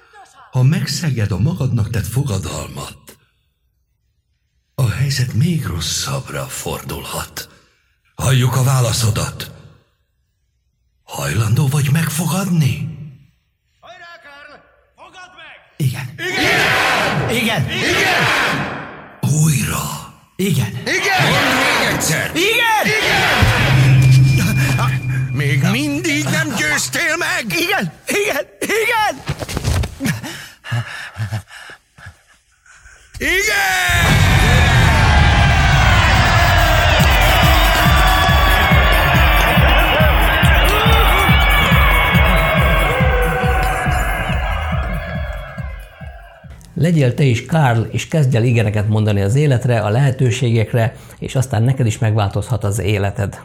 Ha 0.51 0.63
megszeged 0.63 1.31
a 1.31 1.37
magadnak 1.37 1.89
tett 1.89 2.07
fogadalmat, 2.07 3.17
a 4.75 4.89
helyzet 4.89 5.33
még 5.33 5.65
rosszabbra 5.65 6.45
fordulhat. 6.45 7.49
Halljuk 8.15 8.55
a 8.55 8.63
válaszodat. 8.63 9.51
Hajlandó 11.03 11.67
vagy 11.67 11.91
megfogadni? 11.91 12.97
Hajrá, 13.79 14.05
Karl! 14.23 14.59
Fogad 14.95 15.31
meg! 15.35 15.87
Igen. 15.87 16.13
Igen. 17.41 17.69
Igen! 17.69 18.13
Újra. 19.43 20.13
Igen. 20.35 20.71
Igen! 20.81 21.23
Még 21.55 21.93
egyszer. 21.93 22.31
Igen. 22.35 22.99
Még 25.31 25.63
mindig 25.71 26.23
nem 26.23 26.55
győztél 26.57 27.17
meg? 27.17 27.45
Igen. 27.59 27.93
Igen. 28.07 28.45
Igen. 28.59 29.49
Igen! 33.17 33.81
Legyél 46.81 47.13
te 47.13 47.23
is 47.23 47.45
Karl, 47.45 47.81
és 47.81 48.07
kezdj 48.07 48.35
el 48.35 48.43
igeneket 48.43 48.87
mondani 48.87 49.21
az 49.21 49.35
életre, 49.35 49.79
a 49.79 49.89
lehetőségekre, 49.89 50.95
és 51.19 51.35
aztán 51.35 51.63
neked 51.63 51.85
is 51.85 51.97
megváltozhat 51.97 52.63
az 52.63 52.79
életed. 52.79 53.41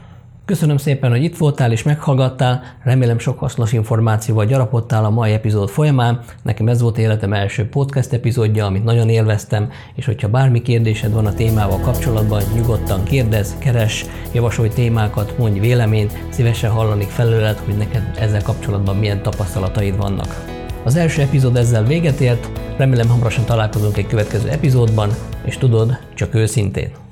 Köszönöm 0.46 0.76
szépen, 0.76 1.10
hogy 1.10 1.22
itt 1.22 1.36
voltál 1.36 1.72
és 1.72 1.82
meghallgattál, 1.82 2.62
remélem 2.82 3.18
sok 3.18 3.38
hasznos 3.38 3.72
információval 3.72 4.44
gyarapodtál 4.44 5.04
a 5.04 5.10
mai 5.10 5.32
epizód 5.32 5.68
folyamán. 5.68 6.20
Nekem 6.42 6.68
ez 6.68 6.80
volt 6.80 6.98
életem 6.98 7.32
első 7.32 7.68
podcast 7.68 8.12
epizódja, 8.12 8.64
amit 8.64 8.84
nagyon 8.84 9.08
élveztem, 9.08 9.70
és 9.94 10.04
hogyha 10.04 10.28
bármi 10.28 10.62
kérdésed 10.62 11.12
van 11.12 11.26
a 11.26 11.34
témával 11.34 11.80
kapcsolatban, 11.80 12.42
nyugodtan 12.54 13.04
kérdezz, 13.04 13.52
keres, 13.58 14.04
javasolj 14.32 14.68
témákat, 14.68 15.38
mondj 15.38 15.58
véleményt, 15.58 16.18
szívesen 16.30 16.70
hallanik 16.70 17.08
felőled, 17.08 17.56
hogy 17.56 17.76
neked 17.76 18.10
ezzel 18.18 18.42
kapcsolatban 18.42 18.96
milyen 18.96 19.22
tapasztalataid 19.22 19.96
vannak. 19.96 20.44
Az 20.84 20.96
első 20.96 21.22
epizód 21.22 21.56
ezzel 21.56 21.84
véget 21.84 22.20
ért, 22.20 22.50
remélem 22.76 23.08
hamarosan 23.08 23.44
találkozunk 23.44 23.96
egy 23.96 24.06
következő 24.06 24.48
epizódban, 24.48 25.10
és 25.44 25.56
tudod, 25.56 25.98
csak 26.14 26.34
őszintén. 26.34 27.05